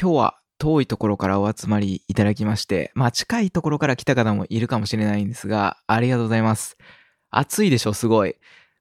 [0.00, 6.78] 今日は遠いところからお集まりいただきまして、まあ近いところから来た方もいるかもしれないんですが、ありがとうございます。
[7.28, 8.36] 暑いでしょ、すごい。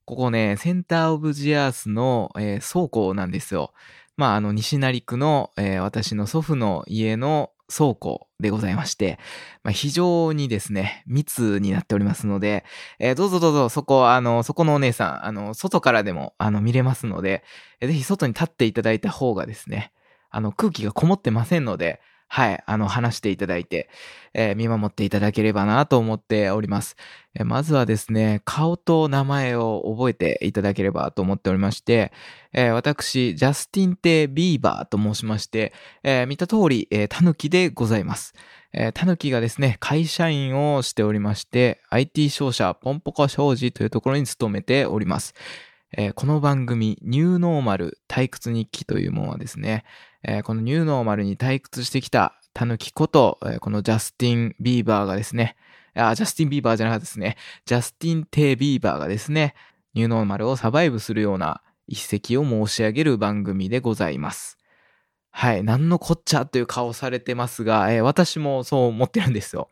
[0.05, 3.73] ここね、センターオブジアースの、えー、倉庫なんですよ。
[4.16, 9.20] まあ、あの、西成区の、えー、私の祖父の家の倉庫でございまして、
[9.64, 12.64] まあ、非常にですね、密になっておりますので、
[12.98, 17.44] えー、どうぞどうぞ、そこ、あの、そこのお姉さん、あの、外からでも、あの、見れますので、
[17.81, 19.92] えー、ぜひ外に立っていただいた方がですね、
[20.30, 22.02] あの、空気がこもってませんので、
[22.32, 23.90] はい、あの、話していただいて、
[24.36, 26.96] えー、見守っていただければなと思っております、
[27.34, 32.12] えー、まずはですね、顔と名前を覚えていただければと思っておりまして、
[32.53, 38.36] えー、私、ジャスティンテ・ビーバーと申しまして、え見た通り、えー、タヌキでございます。
[38.73, 45.34] えー、タヌキがですね、会社員をしておりまして、IT 商社ポンポコ商事というところに勤めております。
[45.98, 49.86] えー、この番組、ニューノーマル退屈日記というものはですね、
[50.23, 55.56] えー、このニューノーマルに退屈してきたタヌキこと、えー、このジャスティン・ビーバーがですね、
[55.95, 59.56] あ、ジャスティン・ビーバーじゃなかったですね、ジャスティン・テイ・ビーバーがですね、
[59.94, 64.58] ニューノーマルをサバイブするような一席を申し上げる番組でございます。
[65.31, 65.64] はい。
[65.64, 69.70] 何のこっちゃという顔されてますが、えー、私もそう思ってるんですよ。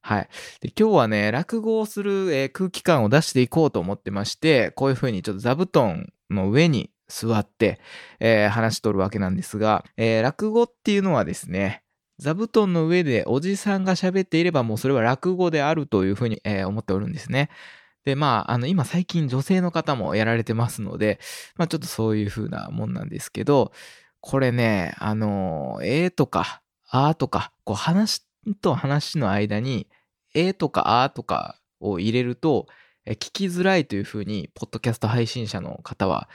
[0.00, 0.28] はい。
[0.60, 7.80] で、今日はね、落語をする、えー、空気感を出していこうと思ってまして、こういう風にちょっと座布団の上に座って、
[8.20, 11.82] えー、話しとるわけなんですが、えー、落語っていうのはですね、
[12.18, 17.48] 座布団の上でおじさんが喋っていればもうそれは落語であるというふうに、えー、思っておるんですね。
[18.04, 21.20] で、まあ、あの、今最近女性の方もやられてますので、
[21.56, 23.72] まあちょっとそういうふうなもんなんですけど、
[24.20, 28.24] これね、あの、えーとか、あーとか、こう話
[28.62, 29.88] と話の間に、
[30.34, 32.66] えーとかあーとかを入れると、
[33.06, 36.28] 聞きづらいというふうに、ポッドキャスト配信者の方は、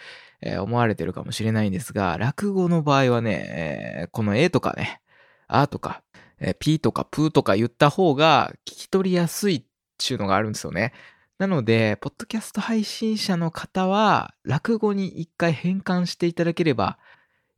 [0.45, 5.01] えー、思われてるかもしれないんですが、落語の場合はね、えー、このえとかね、
[5.47, 6.03] あとか、
[6.39, 9.63] えー、ピーとかプーとか言った方が聞き取りやすいっ
[9.97, 10.93] ていうのがあるんですよね。
[11.39, 16.99] なので、ポッドキャスト配信者の方は、落語に一回変換していただければ、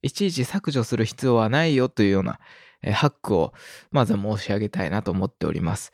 [0.01, 2.39] いちいち削除する必要はないよというような、
[2.81, 3.53] えー、ハックを、
[3.91, 5.91] まず申し上げたいなと思っております。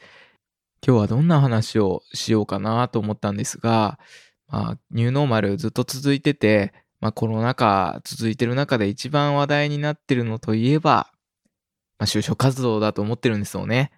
[0.85, 3.99] 今日はどんな話をしようかなと思ったんですが、
[4.51, 11.09] まあ、ニューノーマルずっと続いてて、まあ、コロナ禍続いてる中で一番話題になってるのといえば、
[11.97, 13.91] まあ、就職活動だと思ってるんですよね。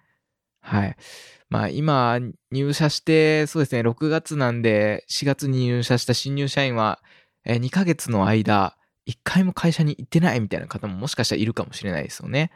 [0.60, 0.96] はい。
[1.50, 2.20] まあ、今、
[2.50, 7.00] 入社して、そうですね、6月なんで、4月に入社した新入社員は、
[7.44, 8.76] え2ヶ月の間、
[9.06, 12.50] 1回も会社に行ってないみたいな方ももしかしたらいるかもしれないですよね。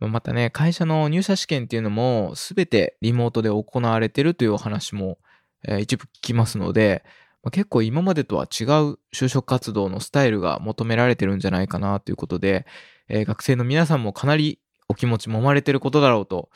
[0.00, 5.18] またね、会社の入社試験っていうのも、すべてリモートで行われてるというお話も、
[5.68, 7.04] え、一部聞きますので、
[7.44, 12.66] まあ、結構今までとは違う就職活動のスタイルが求められてるんじゃないかなということで、
[13.08, 16.50] えー、学生の皆さんもかなりお気持ち揉まれてることだろうと、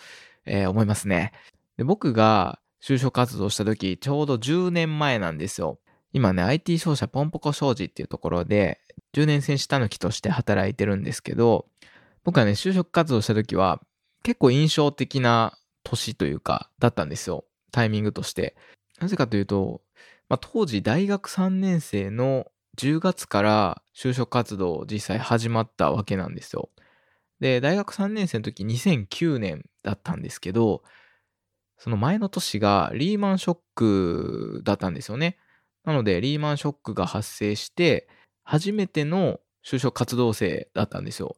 [0.47, 1.33] えー、思いますね。
[1.77, 5.79] で僕が就職活動した時、ちょうど10年前なんですよ。
[6.13, 8.81] 今ね、IT 商社ポンポコ商事っていうところで、
[9.15, 11.67] 10年選手たぬきとして働いてるんですけど、
[12.25, 13.81] 僕はね、就職活動した時は、
[14.23, 17.45] 結構印象的な年というか、だったんですよ。
[17.73, 18.57] タイミングとして。
[19.01, 19.83] なぜかというと、
[20.29, 22.47] まあ、当時大学3年生の
[22.77, 26.71] 10月から就職活動実際始まったわけなんですよ。
[27.41, 30.83] で、大学3年生の時2009年だったんですけど、
[31.79, 35.39] その前の年がリーマンショックだったんですよね。
[35.85, 38.09] なので、リーマンショックが発生して、
[38.43, 41.37] 初めての就職活動生だったんですよ。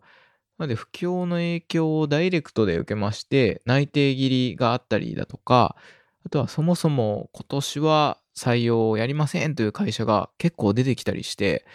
[0.59, 5.77] なので、不況の影響をダイレクトで受けまして、内定切りがあったりだとか、
[6.25, 11.67] あとはそもそも今年は採用をやりませんという会社が結構出てきたりして、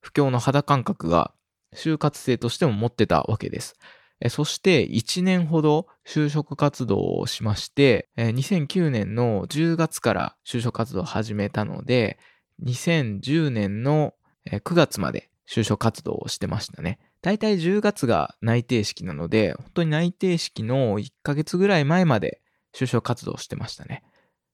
[0.00, 1.34] 不況の肌感覚が
[1.74, 3.76] 就活生としても持ってたわけです。
[4.28, 12.18] そして1年ほど就職活動をしまして、2009年の10月から就職活動を始めたので、
[12.64, 14.14] 2010年の
[14.46, 16.98] 9月まで就職活動をしてましたね。
[17.22, 22.40] だいたい10月が内定式なので、本当に内定式の1ヶ月ぐらい前まで
[22.74, 24.02] 就職活動をしてましたね。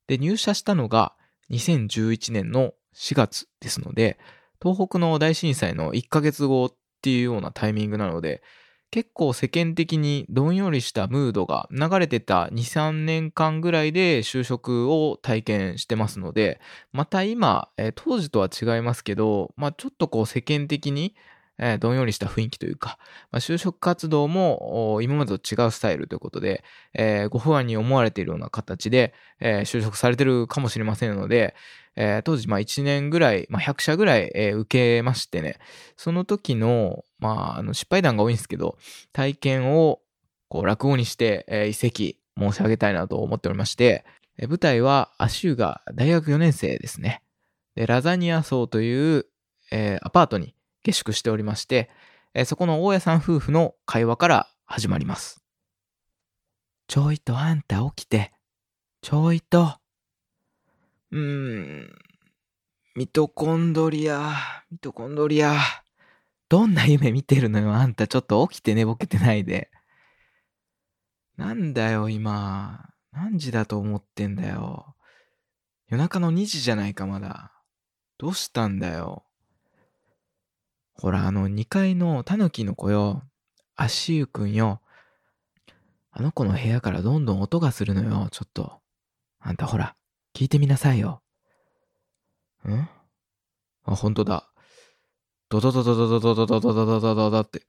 [0.06, 1.15] で、入社したのが
[1.50, 4.19] 2011年の4月ですので、
[4.62, 8.43] 東北の大震災の1ヶ月後っていうようなタイミングなので、
[8.90, 16.60] 結構世間的にどんよりしたムードが流れてた2、3年間ぐらいで就職を体験してますので、
[16.93, 21.14] また今、えー、当時とは違いますけど、まあちょっとこう世間的に
[21.58, 22.98] えー、どんよりした雰囲気というか、
[23.30, 26.64] まあ、就職活動も今までと違うスタイルということで、
[26.94, 31.54] えー、ご不安に思われているような形で、えー、就職されてるかもしれませんので、
[31.96, 35.58] えー、当時まあ1年ぐらい、まあ、100社ぐらい、えー、受けましてね、
[35.96, 38.76] その時のまあ、あの、失敗談が多いんですけど、
[39.12, 40.00] 体験を、
[40.48, 44.04] こう、落語にして、えー、一席申し上げたいなと思っておりまして、
[44.38, 47.22] えー、舞台は、アシューが大学4年生ですね。
[47.74, 49.26] で、ラザニア荘という、
[49.70, 50.54] えー、アパートに
[50.86, 51.90] 下宿しておりまして、
[52.34, 55.42] え、そこの大家さん夫婦の会話から始まります。
[56.86, 58.32] ちょいとあんた起きて、
[59.00, 59.78] ちょいと。
[61.10, 61.98] うーん、
[62.94, 64.34] ミトコンドリア、
[64.70, 65.58] ミトコンドリア。
[66.48, 68.06] どんな夢見てるのよ、あんた。
[68.06, 69.70] ちょっと起きて寝ぼけてないで。
[71.36, 72.88] なんだよ、今。
[73.10, 74.94] 何時だと思ってんだよ。
[75.88, 77.52] 夜中の2時じゃないか、まだ。
[78.18, 79.25] どうしたんだよ。
[80.98, 83.22] ほら、あの、2階のタヌキの子よ。
[83.75, 84.81] 足湯くんよ。
[86.10, 88.81] あの子の部屋からどんどん音がするのよ、ちょっと。
[89.38, 89.94] あんたほら、
[90.34, 91.22] 聞いてみなさいよ。
[92.66, 92.88] ん？
[93.84, 94.50] あ、ほんとだ。
[95.50, 97.66] ドドドドドドドドドドドドドドって、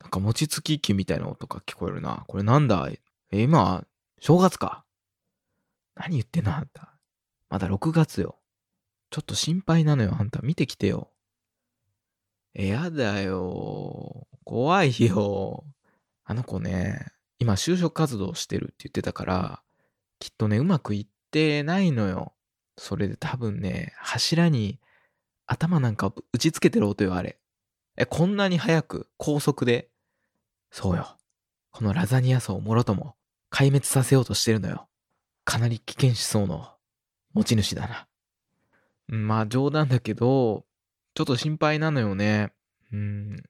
[0.00, 2.24] なんか餅つき機みたいな音が聞こえるな。
[2.26, 2.88] これなんだ？
[3.30, 3.84] え、今、
[4.18, 4.84] 正月か？
[5.94, 6.98] 何言ってんのあんた。
[7.50, 8.40] まだ6月よ。
[9.10, 10.40] ちょっと心配なのよ、あんた。
[10.40, 11.10] 見てきてよ。
[12.54, 14.26] え、やだよ。
[14.44, 15.64] 怖いよ。
[16.24, 17.06] あの子ね、
[17.38, 19.62] 今就職活動してるって言ってたから、
[20.20, 22.32] きっとね、うまくいってないのよ。
[22.78, 24.78] それで多分ね、柱に
[25.46, 27.38] 頭なんか打ちつけてる音よ、あれ。
[27.96, 29.88] え、こんなに早く、高速で。
[30.70, 31.16] そうよ。
[31.70, 33.16] このラザニア層をもろとも
[33.50, 34.86] 壊滅させようとしてるのよ。
[35.44, 36.70] かなり危険思想の
[37.32, 38.06] 持ち主だな。
[39.08, 40.64] まあ冗談だけど、
[41.14, 42.52] ちょっと心配なのよね。
[42.92, 43.42] うん。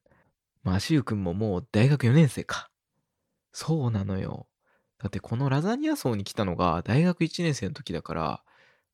[0.63, 2.71] まあ、足湯くんももう大学4年生か。
[3.53, 4.47] そうなのよ。
[4.99, 8.43] だってこのラザニア層に来たのが大学1年生の時だから、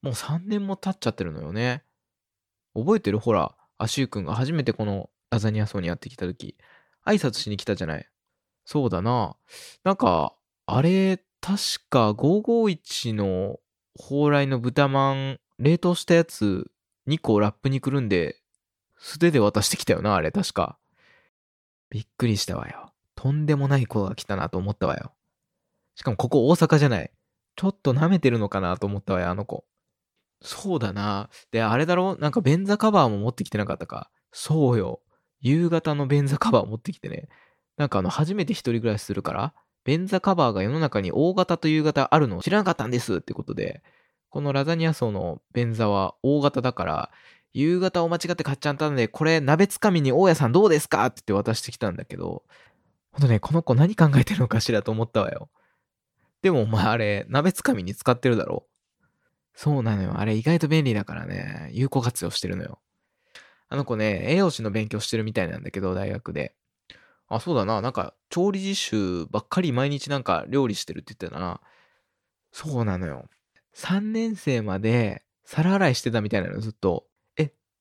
[0.02, 1.84] もう3年も経っちゃってるのよね。
[2.74, 3.18] 覚えてる？
[3.18, 6.56] ほら、アシュー君が初めてこのラザニア層にやってきた時、
[7.06, 8.08] 挨拶しに来たじゃない。
[8.64, 9.36] そうだな。
[9.84, 10.34] なんか、
[10.66, 11.58] あれ、確
[11.88, 13.58] か551の
[13.98, 16.70] 蓬莱の豚まん、冷凍したやつ
[17.08, 18.39] 2個ラップにくるんで、
[19.00, 20.78] 素手で渡してきたよな、あれ、確か。
[21.90, 22.92] びっくりしたわよ。
[23.16, 25.12] とんでもない子が来たなと思ったわよ。
[25.96, 27.10] しかもここ大阪じゃない。
[27.56, 29.64] ちょっと舐めてるのかなと思ったわよ、あの子。
[30.42, 31.28] そうだな。
[31.50, 32.16] で、あれだろ？
[32.16, 34.10] なんか便座カバーも持ってきてなかったか。
[34.32, 35.00] そうよ。
[35.40, 37.28] 夕方の便座カバー持ってきてね。
[37.76, 39.54] なんかあの、初めて一人暮らしするから、
[39.84, 43.82] 便座カバーが世の中に大型と夕方あるのを知らなかったんですってことで、
[44.28, 47.10] このラザニア層の便座は大型だから、
[47.52, 52.44] 夕方を間違って買っちゃったんで、これ鍋つかみに大家さんどうですかって言って渡してきたんだけど、
[53.12, 55.50] ほんとね、この子何考えてるのかしらと思ったわよ。
[56.42, 58.66] でもお前あれ、鍋つかみに使ってるだろ？
[59.54, 60.18] そうなのよ。
[60.18, 62.78] あれ意外と便利だからね、有効活用してるのよ。
[63.68, 66.54] あの子ね、栄養士の勉強してるみたいなんだけど、大学で。
[67.28, 67.80] あ、そうだな。
[67.80, 71.60] なんか、調理実習ばっかり毎日なんか料理してるって言ってたな。
[72.52, 73.26] そうなのよ。
[73.74, 77.06] 3年生まで皿洗いしてたみたいなの、ずっと。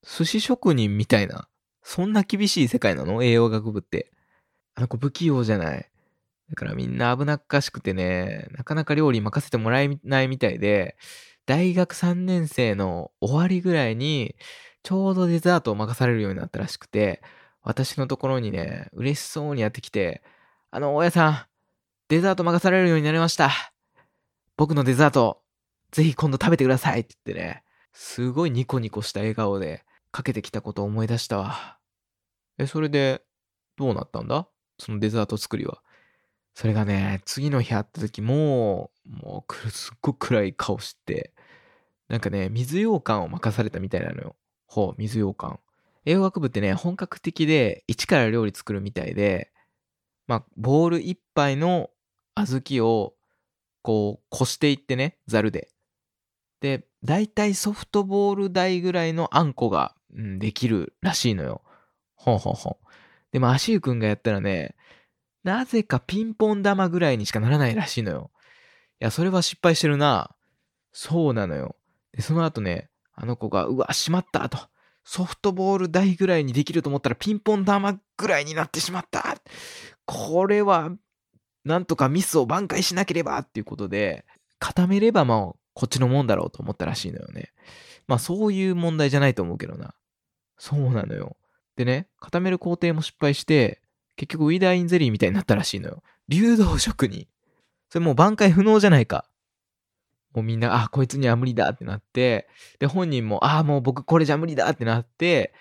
[0.03, 1.48] 寿司職人みたいな。
[1.84, 3.24] そんな厳しい世界なの？
[3.24, 4.12] 栄養学部って。
[4.75, 5.89] あの子不器用じゃない。
[6.50, 10.98] だからみんな危なっかしくてね、なかなか料理任せてもらえないみたいで、
[11.46, 14.36] 大学3年生の終わりぐらいに、
[14.84, 17.22] ちょうどデザートを任されるようになったらしくて、
[17.62, 20.24] 私のところにね、嬉しそうにやってきて、
[20.72, 21.46] あの、大家さん、
[22.08, 23.51] デザート任されるようになりました。
[24.58, 25.41] 僕のデザート、
[25.91, 27.63] ぜひ今度食べてくださいって言ってね、
[27.94, 31.78] すごいニコニコした笑顔でかけてきたことを思い出したわ。
[32.58, 33.24] え、それで、
[33.78, 34.48] どうなったんだ？
[34.78, 35.82] そのデザート作りは。
[36.54, 41.34] それがね、次の日会った時もう、もうすっごく暗い顔して、
[42.10, 44.36] なんかね、水羊羹を任されたみたいなのよ。
[44.66, 45.60] ほう、水羊羹。
[46.06, 49.51] 栄養学部ってね、本格的で、一から料理作るみたいで、
[50.28, 51.92] まあ、ボール一杯の
[52.36, 53.13] 小豆を、
[53.82, 55.70] こう、こしていってね、ザルで。
[56.62, 61.62] で、だいたいソフトボール台ぐらいのあんこが、うん、できるらしいのよ。
[62.16, 62.75] ほんほんほん。
[63.32, 64.75] でも、足湯くんがやったらね、
[65.44, 68.32] なぜかピンポン玉ぐらいにしかならないらしいのよ。
[69.00, 70.36] いや、それは失敗してるな。
[70.92, 71.75] そうなのよ。
[72.12, 74.58] で、その後ね、あの子が、うわ、しまったと。
[75.04, 79.38] ソフトボール台ぐらいにできると思ったらピンポン玉ぐらいになってしまった。
[80.06, 80.92] これは、
[81.63, 84.25] なんとかミスを挽回しなければっていうことで、
[84.60, 85.39] 固めればまあ、
[85.74, 87.54] こっちのもんだろうと思ったらしいのよね。
[88.10, 89.94] まあ、そういう問題じゃないと思うけどな。
[90.58, 91.38] そうなのよ。
[91.75, 93.84] でね、固める工程も失敗して、
[94.16, 96.01] 結局ウィダーインゼリーみたいになったらしいのよ。
[96.28, 97.28] 流動食に。
[97.92, 99.30] それもう挽回不能じゃないか。
[100.34, 102.50] もうみんな、あ、こいつには無理だってなって、
[102.80, 105.54] で、本人も、あ、もう僕これじゃ無理だってなって、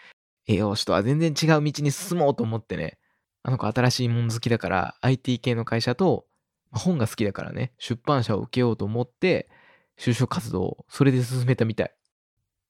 [0.47, 2.99] 栄養士とは全然違う道に進もうと思ってね、
[3.43, 6.25] あの子新しいもの好きだから IT 系の会社と、
[6.73, 9.51] 本が好きだからね、出版社を受けようと思って、
[9.99, 11.95] 就職活動をそれで進めたみたい。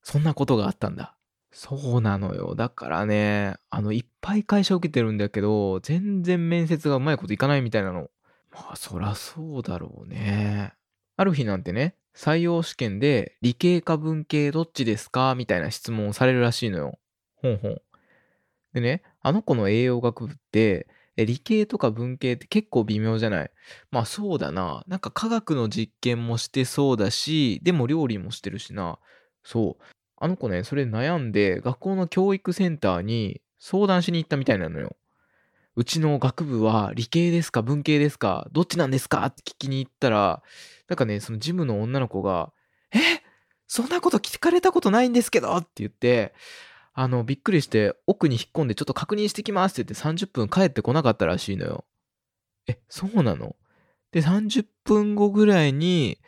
[0.03, 1.17] そんなことがあったんだ。
[1.51, 2.55] そうなのよ。
[2.55, 8.11] だからね、あの、いっぱい会社受けてるんだけど、全然面接がうまいこといかないみたいなの。
[8.53, 10.75] まあ、そらそうだろうね。
[11.17, 15.35] ある日なんてね、採用試験で理系か文系どっちですか？
[15.37, 16.99] みたいな質問をされるらしいのよ。
[17.37, 17.81] ほんほん。
[18.73, 23.51] でね、あの子の栄養学部って、理系とか文系って結構微妙じゃない？
[23.91, 24.85] まあそうだな。
[24.87, 28.99] なんか科学の実験もしてそうだし、でも料理もしてるしな。
[29.43, 29.85] そう。
[30.17, 34.97] あの子ね、それ悩んで学校の教育センターに相談しに行ったみたいなのよ。
[35.77, 40.43] うちの学部は理系ですか文系ですかどっちなんですかって聞きに行ったら、
[40.89, 42.53] なんかね、そのジムの女の子が、
[42.93, 42.99] え？
[43.69, 46.35] そんなこと聞かれたことないんですけどって言って、
[46.95, 51.85] あの、びっくりして奥に引っ込んでちょっと確認してきますって言って30分帰ってこなかったらしいのよ。
[52.69, 53.57] え、そうなの？
[54.13, 56.19] で、30分後ぐらいに、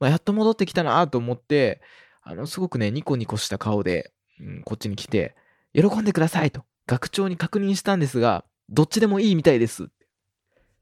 [0.00, 1.80] まあ、やっと戻ってきたなと思って、
[2.30, 5.34] あの、すごくね、ニコニコした顔で、うん、こっちに来て、
[5.74, 9.90] 喜んでくださいと、学長に確認したんですが、どっちでもいいみたいです。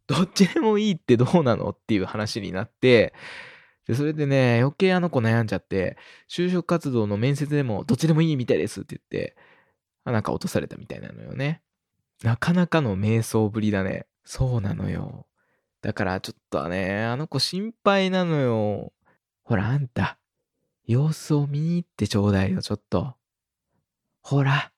[0.07, 3.15] どっちでもいいってどうなのっていう話になって、
[3.87, 5.97] で、それでね、余計あの子悩んじゃって、
[6.31, 9.35] 就職活動の面接でもどっちでもいいみたいですって言って、
[10.05, 11.63] なんか落とされたみたいなのよね。
[12.23, 14.07] なかなかの瞑想ぶりだね。
[14.25, 15.27] そうなのよ。
[15.81, 18.93] だからちょっとね、あの子心配なのよ。
[19.45, 20.19] ほら、あんた、
[20.89, 23.15] 様子を見に行ってちょうだいよ、ちょっと。
[24.23, 24.73] ほら。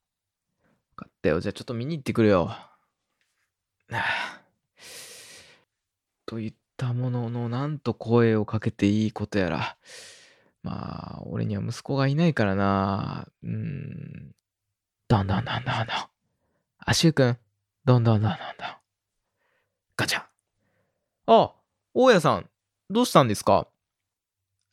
[0.91, 1.39] 分かったよ。
[1.41, 2.53] じゃあちょっと見に行ってくるよ。
[6.27, 9.77] と言ったものの、なんと声をかけていいことやら。
[10.65, 13.29] まあ、俺には息子がいないからな。
[13.45, 14.35] うん。
[15.07, 15.87] どんどんどんどんどん。
[16.79, 17.39] あ、しゅうくん。
[17.85, 18.69] どんどんどんどんどん。
[19.97, 20.25] ガチャ。
[21.27, 21.55] あ、
[21.95, 22.51] 大家さん。
[22.91, 23.69] どうしたんですか？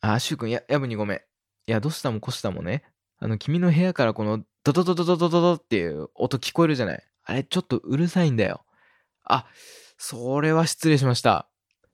[0.00, 1.20] あ、しゅうくん、や、やぶにごめん。
[1.68, 2.82] いや、どうしたもこしたもね。
[3.18, 7.02] あの、君の部屋からこの、ドドドドドドドドっていう音聞こえるじゃない。
[7.24, 8.64] あれ、ちょっとうるさいんだよ。
[9.22, 9.44] あ、
[9.98, 11.46] それは失礼しました。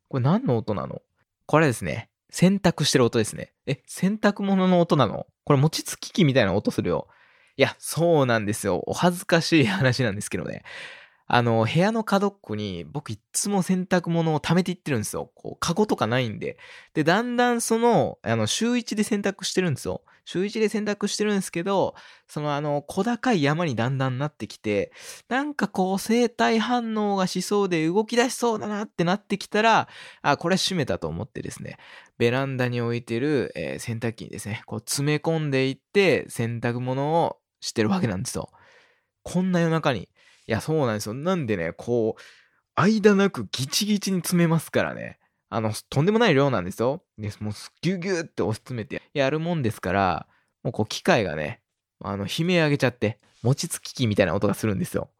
[0.08, 1.02] これ何の音なの？
[1.46, 2.08] これですね。
[2.30, 3.52] 洗濯してる音ですね。
[3.66, 5.26] え、洗濯物の音なの？
[5.44, 7.08] これ餅つき機みたいな音するよ。
[7.56, 8.84] いや、そうなんですよ。
[8.86, 10.62] お恥ずかしい話なんですけどね。
[11.26, 15.30] あの、部屋の角っこに僕いつも洗濯物を溜めていってるんですよ。
[15.34, 16.58] こう、カゴとかないんで。
[16.92, 20.02] で、だんだんその、あの、週1で洗濯してるんですよ。
[20.26, 21.94] 週1で洗濯してるんですけど、
[22.28, 24.92] そのあの、小高い山にだんだんなってきて、
[25.28, 29.88] なんかこう、生体反応がしそうで動き出しそうだなってなってきたら、
[30.20, 31.78] あ、これ閉めたと思ってですね、
[32.18, 38.50] ベランダに置いてる、えー、洗濯機にですね、こう詰め込んでいって、洗濯物をしてるわけなんですよ。
[39.22, 40.08] こんな夜中に。
[40.46, 41.14] いや、そうなんですよ。
[41.14, 42.22] なんでね、こう、
[42.74, 45.18] 間なくギチギチに詰めますからね。
[45.48, 47.04] あの、とんでもない量なんですよ。
[47.18, 50.26] で、もうギュギュって押し詰めてやるもんですから、
[50.62, 51.62] もうこう機械がね、
[52.00, 55.10] あの、悲鳴上げちゃって、餅つき機みたいな音がするんですよ。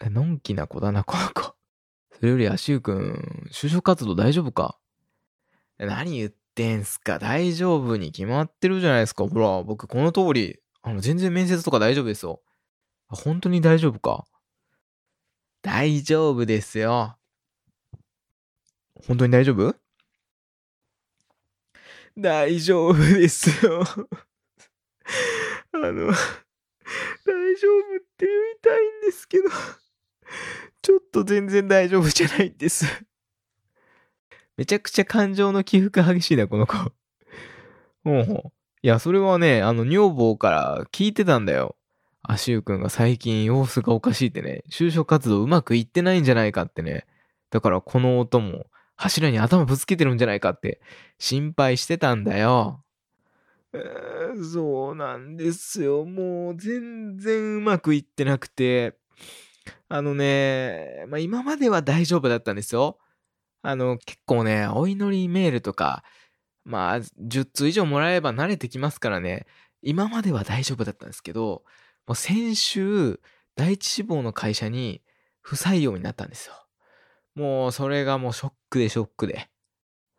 [0.00, 1.54] のんきな子だな、この子。
[2.16, 4.78] それより、足湯くん、就職活動大丈夫か？
[5.78, 7.18] 何言ってんすか？
[7.18, 9.26] 大丈夫に決まってるじゃないですか。
[9.26, 12.42] ほら、僕この通り、あの、全然面接とか大丈夫ですよ。
[13.08, 14.24] 本当に大丈夫か？
[15.62, 17.16] 大丈夫ですよ。
[19.06, 19.74] 本当に大丈夫？
[22.18, 23.82] 大丈夫ですよ。
[25.72, 26.12] あの、大丈夫っ
[28.16, 29.44] て言いたいんですけど、
[30.82, 32.84] ちょっと全然大丈夫じゃないんです。
[34.56, 36.76] めちゃくちゃ感情の起伏激しいな、この子。
[36.76, 38.52] ほうほう。
[38.82, 41.76] いや、それはね、あの、女房から聞いてたんだよ。
[42.22, 47.06] アシュー君が最近様子がおかしいってね、就職活動うまくいってないんじゃないかってね。
[47.50, 50.80] だからこの音も柱に頭ぶつけてるんじゃないかって
[51.18, 52.84] 心配してたんだよ。
[53.72, 53.78] え、
[54.42, 56.04] そうなんですよ。
[56.04, 58.96] もう全然うまくいってなくて。
[59.88, 62.98] あのね、まあ今までは大丈夫だったんですよ。
[63.62, 66.04] あの結構ね、お祈りメールとか、
[66.64, 69.46] まあ10通以上もらえば慣れてきますからね。
[69.82, 71.64] 今までは大丈夫だったんですけど、
[72.10, 73.20] もう先週、
[73.54, 75.00] 第一志望の会社に
[75.42, 76.54] 不採用になったんですよ。
[77.36, 79.48] もうそれがもうショックでショックで。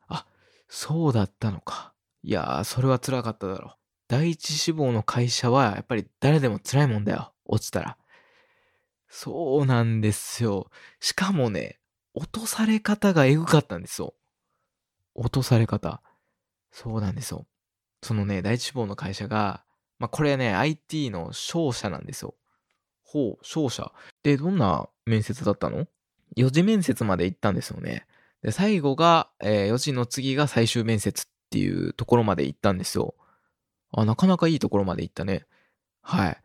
[0.07, 0.25] あ、
[0.69, 1.93] そうだったのか。
[2.24, 3.75] いやー、それは辛かっただろう。
[4.07, 7.33] 第一志望の会社はやっぱり誰でも辛いもんだよ。
[7.43, 7.98] 落ちたら。
[9.10, 10.71] そうなんですよ。
[11.01, 11.81] しかもね、
[12.13, 14.13] 落とされ方がエグかったんですよ。
[15.13, 16.01] 落とされ方。
[16.71, 17.45] そうなんですよ。
[18.01, 19.65] そのね、第一志望の会社が、
[20.01, 22.34] まあ、これね、IT の商社なんですよ。
[23.03, 23.91] ほう、勝者。
[24.24, 25.86] で、どんな面接だったの
[26.36, 28.08] ?4 次面接まで行ったんですよね。
[28.41, 33.13] で、最後が、えー、4次の次が最終面接っていうところまで行ったんですよ。
[33.91, 35.46] あ、なかなかいいところまで行ったね。
[36.01, 36.38] はい。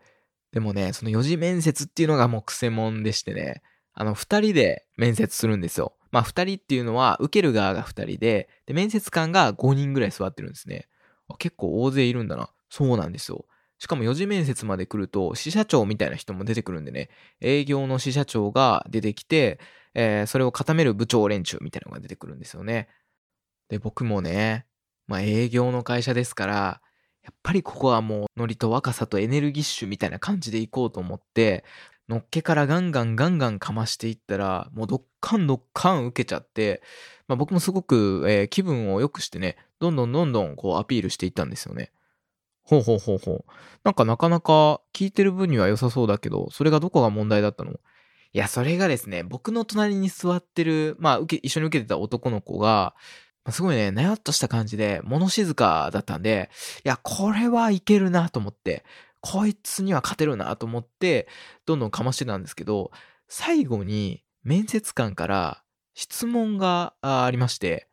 [0.52, 3.62] でもね、その4次面接っていうのがもう癖もんでしてね、
[3.94, 5.94] あの、2人で面接するんですよ。
[6.10, 10.88] まあ、2人っていうのは、受ける側が2人で、で、面接官が5人ぐらい座ってるんですね。
[11.38, 12.50] 結構大勢いるんだな。
[12.70, 13.46] そうなんですよ。
[13.78, 19.58] しかも4次面接まで来ると、支社長みたいな人も出てくるんでね、営業の支社長が出てきて、
[19.94, 22.88] えー、それを固める部長連中みたいなのが出てくるんですよね。
[23.68, 24.66] で、僕もね、
[25.06, 26.80] まあ営業の会社ですから、
[27.22, 31.64] やっぱりここはもうノリと若さとエネルギッシュみたいな感じで行こうと思って、
[32.08, 36.82] のっけからガンガンガンガンかましていったら、もうどっかんどっかん受けちゃって、
[37.26, 41.90] まあ僕もすごく、えー、気分を良くしてね、どんどんどんどんこうアピールしていったんですよね。
[42.66, 43.44] ほうほうほうほう。
[43.84, 47.72] なんかなかなか聞いてる分には良さそうだけど、それがどこが問題だったの？
[47.72, 47.76] い
[48.32, 52.94] や、それがですね、僕の隣に座ってる、まあ、受け、一緒に受けてた男の子が、
[53.50, 56.50] すごいね、なやっとした感じで、物静かだったんで、
[56.84, 58.84] いや、これはいけるなと思って、
[59.20, 61.28] こいつには勝てるなと思って、
[61.64, 62.90] どんどんかましてたんですけど、
[63.28, 65.62] 最後に面接官から
[65.94, 67.88] 質問がありまして、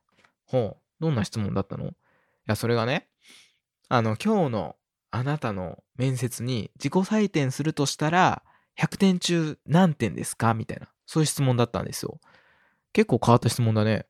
[0.46, 1.86] ほう、どんな質問だったの？
[1.86, 1.92] い
[2.48, 3.08] や、それがね、
[3.90, 4.76] あの、今日の
[5.12, 8.44] あなたの面接に自己採点するとしたら、
[8.80, 10.54] 100点中何点ですか？
[10.54, 12.20] みたいな、そういう質問だったんですよ。
[12.94, 14.06] 結構変わった質問だね。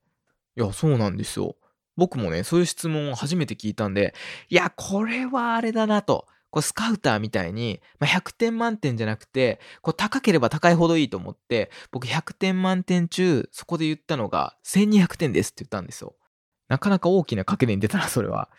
[0.55, 1.55] いや、そうなんですよ。
[1.95, 4.13] 僕もね、そういう質問を初めて聞いたんで、
[4.49, 6.27] いや、これはあれだなと。
[6.49, 16.15] こうスカウターみたいに、まあ、100点満点じゃなくて、こう高ければ高いほどいいと思って、僕100点満点中、そこで言ったのが1200点ですって言ったんですよ。
[16.67, 18.51] なかなか大きな賭けでに出たな、それは。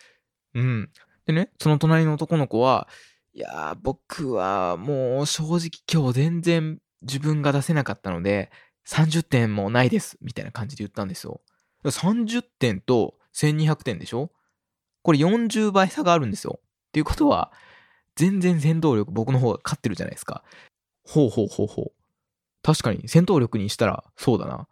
[0.55, 0.91] うん。
[1.27, 2.89] でね、その隣の男の子は、
[3.33, 8.51] いやー、僕はもう正直今日全然自分が出せなかったので、
[8.87, 11.41] 30点もないです、みたいな感じで言ったんですよ。
[11.85, 14.31] 30点と1200点でしょ？
[15.03, 16.61] これ40倍差があるんですよ。
[16.63, 17.53] っていうことは、
[18.17, 20.45] 全然戦闘力僕の方が勝ってるじゃないですか。
[21.05, 21.93] ほうほうほうほう。
[22.63, 24.69] 確かに戦闘力にしたらそうだな。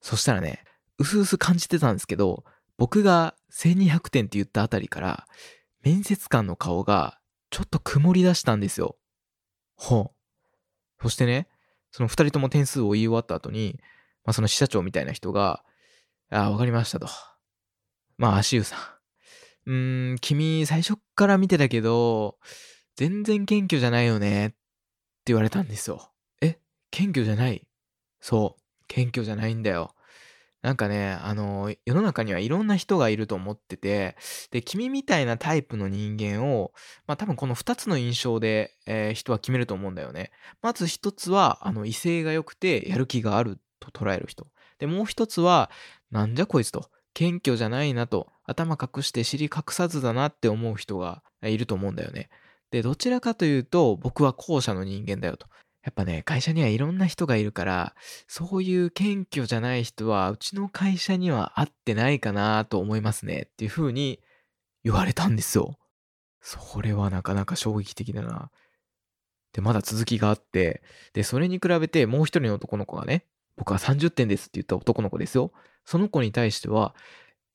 [0.00, 0.64] そしたらね、
[0.98, 2.44] うすうす感じてたんですけど、
[2.78, 5.26] 僕が1200点って言ったあたりから、
[5.82, 7.18] 面接官の顔が
[7.50, 8.96] ちょっと曇り出したんですよ。
[9.74, 11.02] ほう。
[11.02, 11.48] そしてね、
[11.90, 13.80] その二人とも点数を言い終わった後に、
[14.24, 15.64] まあその支社長みたいな人が、
[16.30, 17.08] ああ、わかりましたと。
[18.16, 18.76] まあ、足湯さ
[19.66, 19.70] ん。
[19.70, 22.38] うーん、君、最初から見てたけど、
[22.96, 24.56] 全然謙虚じゃないよね、って
[25.26, 26.12] 言われたんですよ。
[26.40, 26.58] え
[26.90, 27.66] 謙虚じゃない？
[28.20, 29.94] そう、謙虚じゃないんだよ。
[30.62, 34.16] なんかね、あの、世の中にはいろんな人がいると思ってて、
[34.52, 36.72] で、君みたいなタイプの人間を、
[37.06, 40.30] まあ多分この二つの印象で、えー、人は決めると思うんだよね。
[40.62, 44.46] まず一つは、あの、威勢が良くてやる気があると捉える人。
[44.78, 45.68] で、もう一つは、
[46.12, 46.88] なんじゃこいつと。
[47.14, 48.32] 謙虚じゃないなと。
[48.44, 52.30] 頭隠して尻隠さずだなって思う人がいると思うんだよね。
[52.70, 55.46] で、どちらかというと、僕は後者の人間だよと。
[55.82, 57.94] やっぱね、会社にはいろんな人がいるから、
[58.28, 63.48] そういう謙虚じゃない人は、うちの会社には合ってないかなと思いますね。
[63.50, 64.20] っていう風に
[64.84, 65.78] 言われたんですよ。
[66.40, 68.50] それはなかなか衝撃的だな。
[69.52, 70.82] で、まだ続きがあって、
[71.14, 75.52] で、それに比べてもう一人の男の子がね、僕は30点ですって言った男の子ですよ。
[75.84, 76.94] その子に対しては、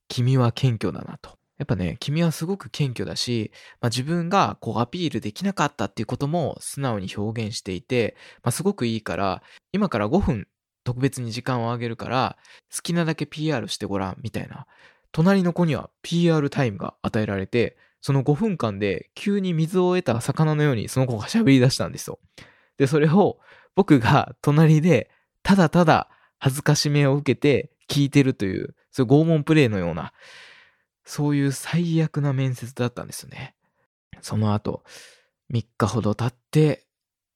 [0.09, 1.36] 君は謙虚だなと。
[1.57, 9.41] やっぱね、君はすごく謙虚だし、まあ、自分がこうアピールできなかったっていうことも素直に表現していて、まあ、すごくいいから、
[9.73, 10.47] 今から5分
[10.83, 12.37] 特別に時間をあげるから、
[12.73, 14.67] 好きなだけ PR してごらん、みたいな。
[15.11, 22.19] 隣の子には PR タイムが与えられて、その5分間で急に水を得た魚のようにその子が喋り出したんですよ。
[22.77, 23.39] で、それを
[23.75, 25.09] 僕が隣で
[25.43, 30.13] ただただ恥ずかしめを受けて聞いてるという、そういう拷問プレイのような、
[31.07, 33.55] そういう最悪な面接だったんですよね。
[34.21, 34.83] その後、
[35.53, 36.85] 3日ほど経って、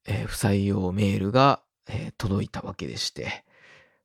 [0.05, 3.45] えー、不採用メールが、えー、届いたわけでして、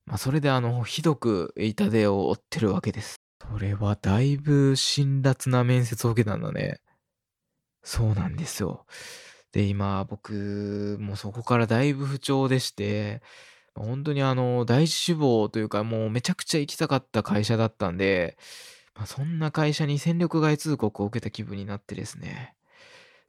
[0.06, 3.16] まあ、それであの、ひどく痛手を負ってるわけです。
[3.42, 6.80] それはだいぶ辛辣な面接を受けたんだね。
[7.82, 8.86] そうなんですよ。
[9.50, 13.20] で、今、僕もそこからだいぶ不調でして、
[13.74, 18.38] 本当にあの、第一志望というか、もうめちゃくちゃ行きたかった会社だったんで、
[18.96, 22.54] まあ、そんな会社に戦力外通告を受けた気分になってですね、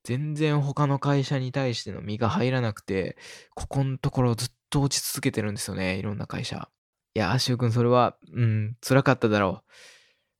[0.03, 3.17] 全然他の会社に対しての身が入らなくて、
[3.53, 6.69] ここのところずっと落ち続けてるんですよね、いろんな会社。
[7.13, 9.63] いや、シュウ君それは、うん、辛かっただろ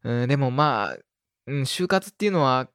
[0.04, 0.10] う。
[0.10, 0.98] うん、でもまあ、
[1.48, 2.70] うん、就活っていうのは、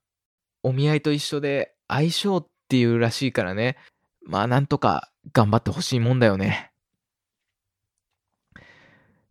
[0.62, 3.77] お見合いと一緒で相性っていうらしいからね。
[4.25, 6.73] まあなんとか頑張ってほしいもんだよね。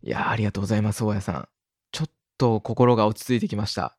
[0.02, 1.48] いや、ありがとうございます、大家さん。
[2.42, 3.96] と心が落ち着いてきました。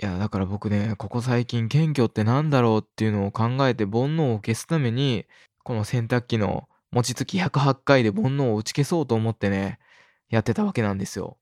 [0.00, 5.26] いや、だから僕ね、ここ最近謙虚って何だろうっていうのを考えて煩悩を消すために、
[5.62, 9.78] この洗濯機の餅つき108回で煩悩を打ち消そうと思ってね、
[10.30, 11.38] やってたわけなんですよ。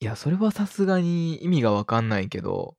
[0.00, 2.76] いや、それはさすがに意味がわかんないけど、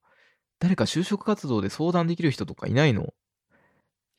[0.60, 3.14] 誰か就職活動で相談できる人とかいないの？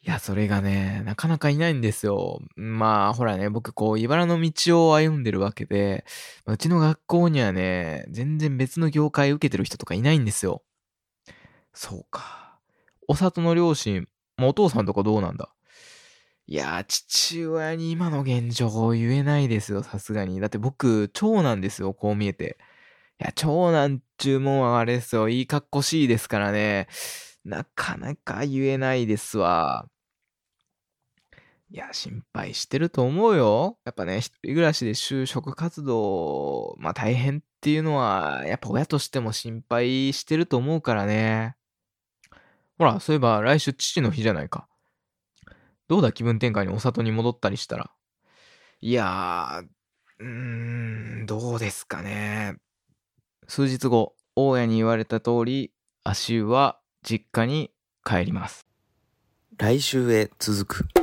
[0.02, 2.40] いや、それがね、なかなかいないんですよ。
[2.56, 6.06] まあ、ほらね、僕、こう、茨の道を歩んでるわけで、
[6.46, 10.62] うちの学校にはね、全然別の業界受けてる人とかいないんですよ。
[11.74, 12.58] そうか。
[13.08, 14.08] お里の両親、
[14.38, 15.50] もお父さんとかどうなんだ？
[16.46, 20.40] いや、父親に今の現状を言えないですよ、さすがに。
[20.40, 22.56] だって僕、長男ですよ、こう見えて。
[23.20, 26.88] いや、長男注文はあれですよ、いいかっこしいですからね。
[27.44, 29.88] なかなか言えないですわ。
[31.72, 33.78] いや、心配してると思うよ。
[33.84, 41.54] やっぱね、一人暮らしで就職活動、まあ大変っていうのは、やっぱ親としても心配してると思うからね。
[42.76, 44.66] ほら、そういえば来週父の日じゃないか。
[45.86, 47.92] どうだ気分転換にお里に戻ったりしたら。
[48.80, 49.66] いやー、
[50.18, 52.56] うーん、どうですかね。
[53.46, 55.72] 数日後、大家に言われた通り、
[56.02, 57.70] 足湯は実家に
[58.04, 58.66] 帰ります。
[59.56, 60.99] 来週へ続く。